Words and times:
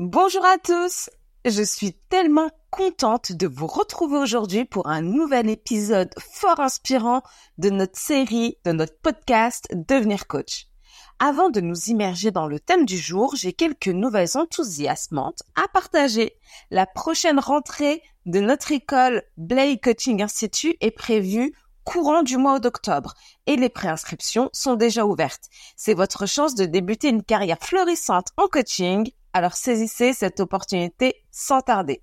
Bonjour 0.00 0.44
à 0.44 0.58
tous, 0.58 1.10
je 1.44 1.60
suis 1.60 1.92
tellement 2.08 2.50
contente 2.70 3.32
de 3.32 3.48
vous 3.48 3.66
retrouver 3.66 4.18
aujourd'hui 4.18 4.64
pour 4.64 4.86
un 4.86 5.02
nouvel 5.02 5.50
épisode 5.50 6.14
fort 6.20 6.60
inspirant 6.60 7.22
de 7.58 7.68
notre 7.68 7.98
série, 7.98 8.58
de 8.64 8.70
notre 8.70 8.96
podcast 9.02 9.66
Devenir 9.72 10.28
coach. 10.28 10.68
Avant 11.18 11.50
de 11.50 11.60
nous 11.60 11.86
immerger 11.86 12.30
dans 12.30 12.46
le 12.46 12.60
thème 12.60 12.86
du 12.86 12.96
jour, 12.96 13.34
j'ai 13.34 13.52
quelques 13.52 13.88
nouvelles 13.88 14.36
enthousiasmantes 14.36 15.42
à 15.56 15.66
partager. 15.66 16.36
La 16.70 16.86
prochaine 16.86 17.40
rentrée 17.40 18.00
de 18.24 18.38
notre 18.38 18.70
école 18.70 19.24
Blake 19.36 19.82
Coaching 19.82 20.22
Institute 20.22 20.76
est 20.80 20.92
prévue 20.92 21.52
courant 21.82 22.22
du 22.22 22.36
mois 22.36 22.60
d'octobre 22.60 23.14
et 23.46 23.56
les 23.56 23.68
préinscriptions 23.68 24.48
sont 24.52 24.76
déjà 24.76 25.04
ouvertes. 25.04 25.48
C'est 25.74 25.94
votre 25.94 26.26
chance 26.26 26.54
de 26.54 26.66
débuter 26.66 27.08
une 27.08 27.24
carrière 27.24 27.58
florissante 27.58 28.28
en 28.36 28.46
coaching 28.46 29.10
alors 29.38 29.54
saisissez 29.54 30.12
cette 30.12 30.40
opportunité 30.40 31.14
sans 31.30 31.60
tarder. 31.60 32.02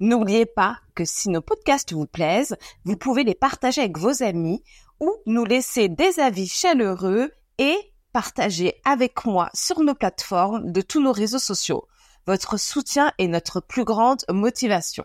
N'oubliez 0.00 0.46
pas 0.46 0.78
que 0.96 1.04
si 1.04 1.28
nos 1.28 1.40
podcasts 1.40 1.92
vous 1.92 2.06
plaisent, 2.06 2.56
vous 2.84 2.96
pouvez 2.96 3.22
les 3.22 3.36
partager 3.36 3.82
avec 3.82 3.96
vos 3.96 4.22
amis 4.24 4.64
ou 4.98 5.14
nous 5.26 5.44
laisser 5.44 5.88
des 5.88 6.18
avis 6.18 6.48
chaleureux 6.48 7.30
et 7.58 7.76
partager 8.12 8.74
avec 8.84 9.24
moi 9.26 9.48
sur 9.54 9.80
nos 9.80 9.94
plateformes 9.94 10.72
de 10.72 10.80
tous 10.80 11.00
nos 11.00 11.12
réseaux 11.12 11.38
sociaux. 11.38 11.86
Votre 12.26 12.56
soutien 12.56 13.12
est 13.18 13.28
notre 13.28 13.60
plus 13.60 13.84
grande 13.84 14.24
motivation. 14.28 15.04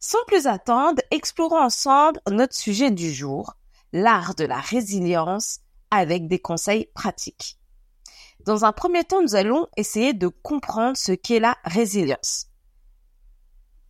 Sans 0.00 0.24
plus 0.26 0.46
attendre, 0.46 1.02
explorons 1.10 1.60
ensemble 1.60 2.20
notre 2.30 2.54
sujet 2.54 2.90
du 2.90 3.12
jour, 3.12 3.52
l'art 3.92 4.34
de 4.34 4.44
la 4.44 4.60
résilience 4.60 5.60
avec 5.90 6.26
des 6.26 6.38
conseils 6.38 6.86
pratiques. 6.94 7.58
Dans 8.46 8.64
un 8.64 8.70
premier 8.70 9.02
temps, 9.02 9.22
nous 9.22 9.34
allons 9.34 9.66
essayer 9.76 10.14
de 10.14 10.28
comprendre 10.28 10.96
ce 10.96 11.10
qu'est 11.10 11.40
la 11.40 11.56
résilience. 11.64 12.46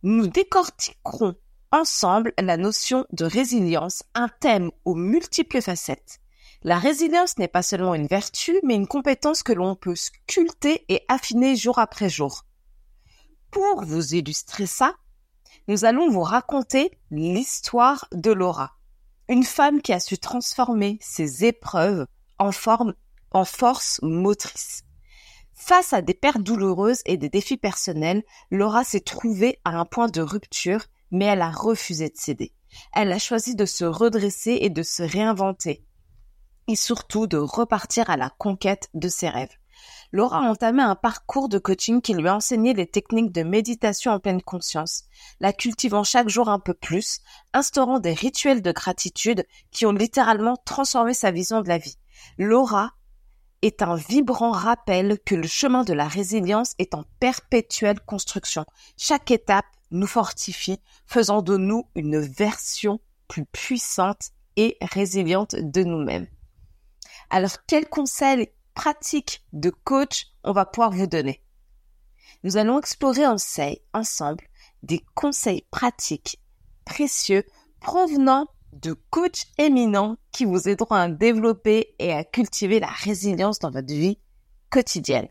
Nous 0.01 0.25
décortiquerons 0.25 1.35
ensemble 1.71 2.33
la 2.39 2.57
notion 2.57 3.05
de 3.11 3.25
résilience, 3.25 4.01
un 4.15 4.29
thème 4.29 4.71
aux 4.83 4.95
multiples 4.95 5.61
facettes. 5.61 6.19
La 6.63 6.79
résilience 6.79 7.37
n'est 7.37 7.47
pas 7.47 7.61
seulement 7.61 7.93
une 7.93 8.07
vertu, 8.07 8.59
mais 8.63 8.73
une 8.73 8.87
compétence 8.87 9.43
que 9.43 9.53
l'on 9.53 9.75
peut 9.75 9.95
sculpter 9.95 10.85
et 10.89 11.05
affiner 11.07 11.55
jour 11.55 11.77
après 11.77 12.09
jour. 12.09 12.43
Pour 13.51 13.83
vous 13.83 14.15
illustrer 14.15 14.65
ça, 14.65 14.95
nous 15.67 15.85
allons 15.85 16.09
vous 16.09 16.23
raconter 16.23 16.97
l'histoire 17.11 18.07
de 18.11 18.31
Laura, 18.31 18.77
une 19.29 19.43
femme 19.43 19.83
qui 19.83 19.93
a 19.93 19.99
su 19.99 20.17
transformer 20.17 20.97
ses 20.99 21.45
épreuves 21.45 22.07
en 22.39 22.51
forme 22.51 22.95
en 23.31 23.45
force 23.45 23.99
motrice. 24.01 24.83
Face 25.53 25.91
à 25.91 26.01
des 26.01 26.13
pertes 26.13 26.43
douloureuses 26.43 27.01
et 27.05 27.17
des 27.17 27.29
défis 27.29 27.57
personnels, 27.57 28.23
Laura 28.51 28.83
s'est 28.83 29.01
trouvée 29.01 29.59
à 29.65 29.71
un 29.71 29.85
point 29.85 30.07
de 30.07 30.21
rupture, 30.21 30.85
mais 31.11 31.25
elle 31.25 31.41
a 31.41 31.49
refusé 31.49 32.09
de 32.09 32.17
céder. 32.17 32.53
Elle 32.93 33.11
a 33.11 33.19
choisi 33.19 33.55
de 33.55 33.65
se 33.65 33.85
redresser 33.85 34.59
et 34.61 34.69
de 34.69 34.83
se 34.83 35.03
réinventer, 35.03 35.83
et 36.67 36.75
surtout 36.75 37.27
de 37.27 37.37
repartir 37.37 38.09
à 38.09 38.17
la 38.17 38.29
conquête 38.29 38.89
de 38.93 39.09
ses 39.09 39.29
rêves. 39.29 39.55
Laura 40.11 40.39
a 40.39 40.49
entamé 40.49 40.81
un 40.81 40.95
parcours 40.95 41.49
de 41.49 41.59
coaching 41.59 42.01
qui 42.01 42.13
lui 42.13 42.27
a 42.27 42.35
enseigné 42.35 42.73
les 42.73 42.87
techniques 42.87 43.31
de 43.31 43.43
méditation 43.43 44.11
en 44.11 44.19
pleine 44.19 44.41
conscience, 44.41 45.03
la 45.39 45.53
cultivant 45.53 46.03
chaque 46.03 46.29
jour 46.29 46.49
un 46.49 46.59
peu 46.59 46.73
plus, 46.73 47.19
instaurant 47.53 47.99
des 47.99 48.13
rituels 48.13 48.61
de 48.61 48.71
gratitude 48.71 49.45
qui 49.71 49.85
ont 49.85 49.91
littéralement 49.91 50.57
transformé 50.65 51.13
sa 51.13 51.31
vision 51.31 51.61
de 51.61 51.67
la 51.67 51.77
vie. 51.77 51.97
Laura 52.37 52.93
est 53.61 53.81
un 53.81 53.95
vibrant 53.95 54.51
rappel 54.51 55.19
que 55.25 55.35
le 55.35 55.47
chemin 55.47 55.83
de 55.83 55.93
la 55.93 56.07
résilience 56.07 56.73
est 56.79 56.93
en 56.93 57.03
perpétuelle 57.19 57.99
construction. 57.99 58.65
Chaque 58.97 59.31
étape 59.31 59.65
nous 59.91 60.07
fortifie, 60.07 60.79
faisant 61.05 61.41
de 61.41 61.57
nous 61.57 61.87
une 61.95 62.19
version 62.19 62.99
plus 63.27 63.45
puissante 63.45 64.31
et 64.55 64.77
résiliente 64.81 65.55
de 65.55 65.83
nous-mêmes. 65.83 66.27
Alors, 67.29 67.65
quels 67.67 67.87
conseils 67.87 68.49
pratiques 68.73 69.43
de 69.53 69.69
coach 69.69 70.27
on 70.43 70.51
va 70.51 70.65
pouvoir 70.65 70.91
vous 70.91 71.07
donner? 71.07 71.43
Nous 72.43 72.57
allons 72.57 72.79
explorer 72.79 73.25
ensemble 73.25 74.43
des 74.83 75.03
conseils 75.15 75.65
pratiques 75.71 76.39
précieux 76.85 77.43
provenant 77.79 78.47
de 78.81 78.93
coachs 79.09 79.45
éminents 79.57 80.17
qui 80.31 80.45
vous 80.45 80.67
aideront 80.67 80.95
à 80.95 81.09
développer 81.09 81.95
et 81.99 82.13
à 82.13 82.23
cultiver 82.23 82.79
la 82.79 82.87
résilience 82.87 83.59
dans 83.59 83.71
votre 83.71 83.93
vie 83.93 84.19
quotidienne. 84.69 85.27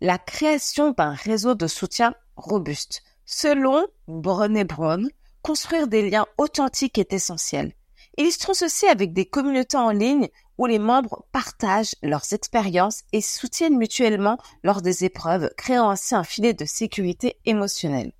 La 0.00 0.18
création 0.18 0.90
d'un 0.90 1.12
réseau 1.12 1.54
de 1.54 1.66
soutien 1.66 2.14
robuste. 2.36 3.02
Selon 3.24 3.86
Brené 4.06 4.64
Brown, 4.64 5.08
construire 5.42 5.88
des 5.88 6.10
liens 6.10 6.26
authentiques 6.38 6.98
est 6.98 7.12
essentiel. 7.12 7.72
Illustrons 8.18 8.54
ceci 8.54 8.86
avec 8.86 9.12
des 9.12 9.26
communautés 9.26 9.76
en 9.76 9.90
ligne 9.90 10.28
où 10.58 10.66
les 10.66 10.78
membres 10.78 11.26
partagent 11.32 11.94
leurs 12.02 12.32
expériences 12.32 13.02
et 13.12 13.20
soutiennent 13.20 13.76
mutuellement 13.76 14.38
lors 14.62 14.80
des 14.80 15.04
épreuves, 15.04 15.50
créant 15.56 15.90
ainsi 15.90 16.14
un 16.14 16.24
filet 16.24 16.54
de 16.54 16.64
sécurité 16.64 17.38
émotionnelle 17.44 18.12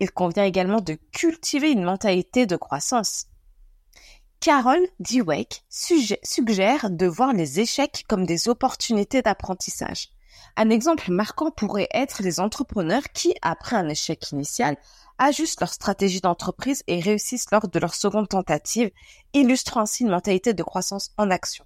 il 0.00 0.10
convient 0.10 0.44
également 0.44 0.80
de 0.80 0.94
cultiver 1.12 1.70
une 1.70 1.84
mentalité 1.84 2.46
de 2.46 2.56
croissance. 2.56 3.26
Carol 4.40 4.80
Dweck 5.00 5.64
suggère 5.68 6.90
de 6.90 7.06
voir 7.06 7.32
les 7.32 7.58
échecs 7.60 8.04
comme 8.08 8.24
des 8.24 8.48
opportunités 8.48 9.20
d'apprentissage. 9.22 10.10
Un 10.56 10.70
exemple 10.70 11.10
marquant 11.10 11.50
pourrait 11.50 11.88
être 11.92 12.22
les 12.22 12.38
entrepreneurs 12.38 13.02
qui, 13.12 13.34
après 13.42 13.76
un 13.76 13.88
échec 13.88 14.30
initial, 14.30 14.76
ajustent 15.18 15.60
leur 15.60 15.72
stratégie 15.72 16.20
d'entreprise 16.20 16.84
et 16.86 17.00
réussissent 17.00 17.50
lors 17.50 17.66
de 17.66 17.78
leur 17.80 17.94
seconde 17.94 18.28
tentative, 18.28 18.90
illustrant 19.34 19.80
ainsi 19.80 20.04
une 20.04 20.10
mentalité 20.10 20.54
de 20.54 20.62
croissance 20.62 21.10
en 21.16 21.30
action. 21.30 21.64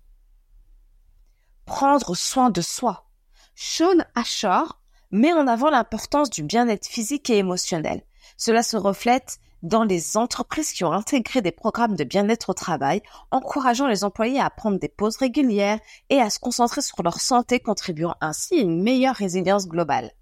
Prendre 1.67 2.15
soin 2.15 2.49
de 2.49 2.63
soi. 2.63 3.07
Sean 3.55 3.99
Ashore 4.15 4.81
met 5.11 5.35
en 5.35 5.47
avant 5.47 5.69
l'importance 5.69 6.31
du 6.31 6.43
bien-être 6.43 6.87
physique 6.87 7.29
et 7.29 7.37
émotionnel. 7.37 8.03
Cela 8.37 8.63
se 8.63 8.77
reflète 8.77 9.39
dans 9.63 9.85
les 9.85 10.17
entreprises 10.17 10.73
qui 10.73 10.85
ont 10.85 10.93
intégré 10.93 11.41
des 11.41 11.53
programmes 11.53 11.97
de 11.97 12.05
bien-être 12.05 12.51
au 12.51 12.55
travail, 12.55 13.03
encourageant 13.31 13.87
les 13.87 14.05
employés 14.05 14.41
à 14.41 14.51
prendre 14.51 14.79
des 14.79 14.89
pauses 14.89 15.17
régulières 15.17 15.79
et 16.11 16.21
à 16.21 16.31
se 16.31 16.39
concentrer 16.39 16.83
sur 16.83 17.03
leur 17.03 17.21
santé, 17.21 17.61
contribuant 17.61 18.15
ainsi 18.21 18.55
à 18.55 18.63
une 18.63 18.83
meilleure 18.83 19.15
résilience 19.15 19.69
globale. 19.69 20.13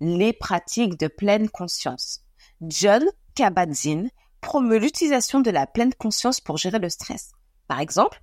Les 0.00 0.32
pratiques 0.32 0.98
de 0.98 1.08
pleine 1.08 1.48
conscience. 1.48 2.22
John 2.60 3.04
Kabat-Zinn 3.34 4.10
promeut 4.40 4.78
l'utilisation 4.78 5.40
de 5.40 5.50
la 5.50 5.66
pleine 5.66 5.94
conscience 5.94 6.40
pour 6.40 6.56
gérer 6.56 6.78
le 6.78 6.88
stress. 6.88 7.32
Par 7.68 7.80
exemple, 7.80 8.22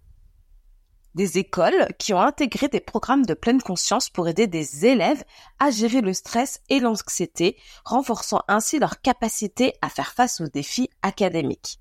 des 1.16 1.38
écoles 1.38 1.88
qui 1.98 2.14
ont 2.14 2.22
intégré 2.22 2.68
des 2.68 2.80
programmes 2.80 3.26
de 3.26 3.34
pleine 3.34 3.62
conscience 3.62 4.10
pour 4.10 4.28
aider 4.28 4.48
des 4.48 4.86
élèves 4.86 5.24
à 5.60 5.72
gérer 5.72 6.02
le 6.02 6.14
stress 6.14 6.62
et 6.70 6.80
l'anxiété, 6.80 7.58
renforçant 7.84 8.42
ainsi 8.48 8.80
leur 8.80 9.02
capacité 9.02 9.74
à 9.82 9.90
faire 9.90 10.14
face 10.14 10.42
aux 10.42 10.48
défis 10.48 10.90
académiques. 11.02 11.80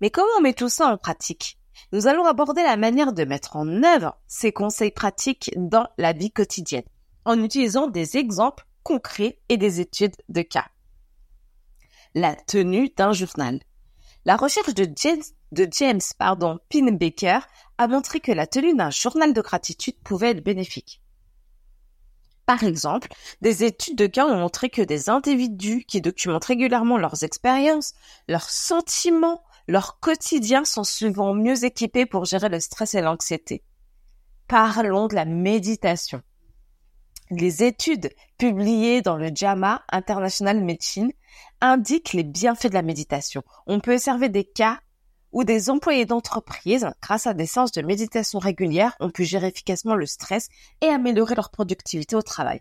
Mais 0.00 0.10
comment 0.10 0.26
on 0.38 0.42
met 0.42 0.54
tout 0.54 0.68
ça 0.68 0.88
en 0.88 0.96
pratique? 0.96 1.58
Nous 1.92 2.06
allons 2.06 2.24
aborder 2.24 2.62
la 2.62 2.76
manière 2.76 3.12
de 3.12 3.24
mettre 3.24 3.56
en 3.56 3.82
œuvre 3.82 4.16
ces 4.26 4.52
conseils 4.52 4.90
pratiques 4.90 5.52
dans 5.56 5.86
la 5.98 6.12
vie 6.12 6.32
quotidienne, 6.32 6.84
en 7.24 7.42
utilisant 7.42 7.86
des 7.86 8.16
exemples 8.16 8.66
concrets 8.82 9.38
et 9.48 9.56
des 9.56 9.80
études 9.80 10.16
de 10.28 10.42
cas. 10.42 10.66
La 12.14 12.34
tenue 12.34 12.90
d'un 12.96 13.12
journal. 13.12 13.60
La 14.24 14.36
recherche 14.36 14.74
de 14.74 14.88
James, 14.96 15.22
de 15.52 15.68
James 15.70 16.00
pardon, 16.18 16.58
Pinbaker 16.68 17.46
a 17.78 17.86
montré 17.86 18.20
que 18.20 18.32
la 18.32 18.46
tenue 18.46 18.74
d'un 18.74 18.90
journal 18.90 19.32
de 19.32 19.40
gratitude 19.40 19.96
pouvait 20.02 20.30
être 20.30 20.44
bénéfique. 20.44 21.00
Par 22.46 22.64
exemple, 22.64 23.08
des 23.40 23.62
études 23.62 23.96
de 23.96 24.06
cas 24.06 24.26
ont 24.26 24.36
montré 24.36 24.68
que 24.68 24.82
des 24.82 25.08
individus 25.08 25.84
qui 25.84 26.00
documentent 26.00 26.46
régulièrement 26.46 26.98
leurs 26.98 27.22
expériences, 27.22 27.94
leurs 28.28 28.50
sentiments, 28.50 29.44
leur 29.68 30.00
quotidien 30.00 30.64
sont 30.64 30.84
souvent 30.84 31.34
mieux 31.34 31.64
équipés 31.64 32.04
pour 32.04 32.24
gérer 32.24 32.48
le 32.48 32.58
stress 32.58 32.94
et 32.94 33.00
l'anxiété. 33.00 33.62
Parlons 34.48 35.06
de 35.06 35.14
la 35.14 35.24
méditation. 35.24 36.22
les 37.30 37.62
études 37.62 38.10
publiées 38.36 39.00
dans 39.00 39.16
le 39.16 39.30
JAMA 39.34 39.82
International 39.90 40.62
Medicine 40.62 41.12
indiquent 41.62 42.12
les 42.12 42.24
bienfaits 42.24 42.66
de 42.66 42.74
la 42.74 42.82
méditation. 42.82 43.42
On 43.66 43.80
peut 43.80 43.94
observer 43.94 44.28
des 44.28 44.44
cas 44.44 44.80
où 45.32 45.44
des 45.44 45.70
employés 45.70 46.04
d'entreprise, 46.04 46.90
grâce 47.00 47.26
à 47.26 47.34
des 47.34 47.46
séances 47.46 47.72
de 47.72 47.82
méditation 47.82 48.38
régulières, 48.38 48.96
ont 49.00 49.10
pu 49.10 49.24
gérer 49.24 49.48
efficacement 49.48 49.94
le 49.94 50.06
stress 50.06 50.48
et 50.80 50.86
améliorer 50.86 51.34
leur 51.34 51.50
productivité 51.50 52.14
au 52.16 52.22
travail. 52.22 52.60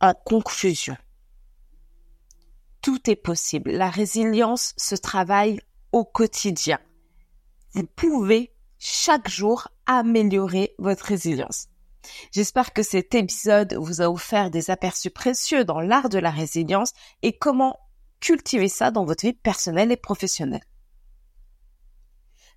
En 0.00 0.14
conclusion, 0.14 0.96
tout 2.80 3.10
est 3.10 3.16
possible. 3.16 3.72
La 3.72 3.90
résilience 3.90 4.72
se 4.78 4.94
travaille 4.94 5.60
au 5.92 6.04
quotidien. 6.04 6.78
Vous 7.74 7.86
pouvez 7.86 8.54
chaque 8.78 9.28
jour 9.28 9.68
améliorer 9.84 10.74
votre 10.78 11.04
résilience. 11.04 11.68
J'espère 12.32 12.72
que 12.72 12.82
cet 12.82 13.14
épisode 13.14 13.74
vous 13.74 14.00
a 14.00 14.08
offert 14.08 14.50
des 14.50 14.70
aperçus 14.70 15.10
précieux 15.10 15.66
dans 15.66 15.80
l'art 15.80 16.08
de 16.08 16.18
la 16.18 16.30
résilience 16.30 16.92
et 17.20 17.36
comment 17.36 17.78
cultiver 18.20 18.68
ça 18.68 18.90
dans 18.90 19.04
votre 19.04 19.24
vie 19.24 19.32
personnelle 19.32 19.92
et 19.92 19.96
professionnelle. 19.96 20.64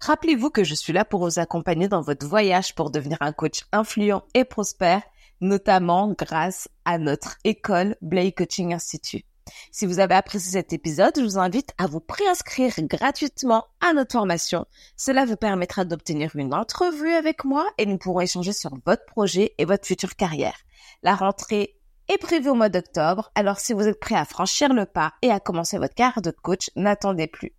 Rappelez-vous 0.01 0.49
que 0.49 0.65
je 0.65 0.75
suis 0.75 0.91
là 0.91 1.05
pour 1.05 1.21
vous 1.21 1.39
accompagner 1.39 1.87
dans 1.87 2.01
votre 2.01 2.27
voyage 2.27 2.75
pour 2.75 2.91
devenir 2.91 3.17
un 3.21 3.31
coach 3.31 3.61
influent 3.71 4.23
et 4.33 4.43
prospère, 4.43 5.01
notamment 5.39 6.13
grâce 6.17 6.67
à 6.83 6.97
notre 6.97 7.37
école 7.45 7.95
Blay 8.01 8.33
Coaching 8.33 8.73
Institute. 8.73 9.25
Si 9.71 9.85
vous 9.85 9.99
avez 9.99 10.15
apprécié 10.15 10.51
cet 10.51 10.73
épisode, 10.73 11.13
je 11.15 11.23
vous 11.23 11.37
invite 11.37 11.71
à 11.77 11.87
vous 11.87 11.99
préinscrire 11.99 12.73
gratuitement 12.79 13.65
à 13.81 13.93
notre 13.93 14.13
formation. 14.13 14.65
Cela 14.97 15.25
vous 15.25 15.35
permettra 15.35 15.85
d'obtenir 15.85 16.35
une 16.35 16.53
entrevue 16.53 17.13
avec 17.13 17.43
moi 17.43 17.65
et 17.77 17.85
nous 17.85 17.97
pourrons 17.97 18.21
échanger 18.21 18.53
sur 18.53 18.71
votre 18.85 19.05
projet 19.05 19.53
et 19.57 19.65
votre 19.65 19.87
future 19.87 20.15
carrière. 20.15 20.57
La 21.01 21.15
rentrée 21.15 21.77
est 22.09 22.17
prévue 22.17 22.49
au 22.49 22.55
mois 22.55 22.69
d'octobre, 22.69 23.31
alors 23.35 23.59
si 23.59 23.73
vous 23.73 23.87
êtes 23.87 23.99
prêt 23.99 24.15
à 24.15 24.25
franchir 24.25 24.73
le 24.73 24.85
pas 24.85 25.13
et 25.21 25.31
à 25.31 25.39
commencer 25.39 25.77
votre 25.77 25.95
carrière 25.95 26.21
de 26.21 26.31
coach, 26.31 26.69
n'attendez 26.75 27.27
plus. 27.27 27.53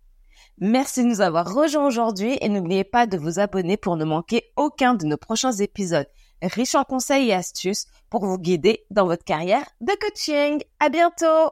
Merci 0.59 1.03
de 1.03 1.07
nous 1.07 1.21
avoir 1.21 1.53
rejoints 1.53 1.85
aujourd'hui 1.85 2.37
et 2.39 2.49
n'oubliez 2.49 2.83
pas 2.83 3.07
de 3.07 3.17
vous 3.17 3.39
abonner 3.39 3.77
pour 3.77 3.97
ne 3.97 4.05
manquer 4.05 4.51
aucun 4.55 4.93
de 4.93 5.05
nos 5.05 5.17
prochains 5.17 5.51
épisodes 5.51 6.07
riches 6.41 6.75
en 6.75 6.83
conseils 6.83 7.29
et 7.29 7.33
astuces 7.33 7.87
pour 8.09 8.25
vous 8.25 8.37
guider 8.37 8.85
dans 8.91 9.05
votre 9.05 9.23
carrière 9.23 9.65
de 9.81 9.93
coaching. 9.99 10.61
À 10.79 10.89
bientôt! 10.89 11.51